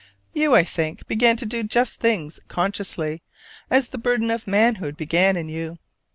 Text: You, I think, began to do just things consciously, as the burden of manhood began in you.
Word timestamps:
You, 0.33 0.55
I 0.55 0.63
think, 0.63 1.05
began 1.05 1.37
to 1.37 1.45
do 1.45 1.61
just 1.63 1.99
things 1.99 2.39
consciously, 2.47 3.21
as 3.69 3.89
the 3.89 3.99
burden 3.99 4.31
of 4.31 4.47
manhood 4.47 4.97
began 4.97 5.37
in 5.37 5.47
you. 5.47 5.77